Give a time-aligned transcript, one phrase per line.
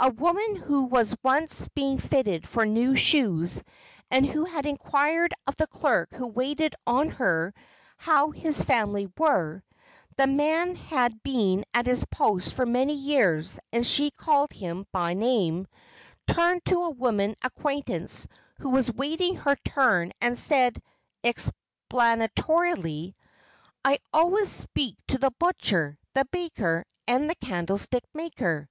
[0.00, 3.62] A woman who was once being fitted for new shoes
[4.10, 7.54] and who had inquired of the clerk who waited on her
[7.96, 14.10] how his family were—the man had been at his post for many years and she
[14.10, 18.26] called him by name—turned to a woman acquaintance
[18.58, 20.82] who was waiting her turn and said,
[21.22, 23.14] explanatorily,
[23.84, 28.68] "I always speak to the butcher, the baker and the candlestick maker."